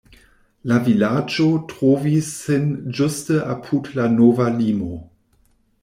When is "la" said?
0.69-0.77, 4.01-4.09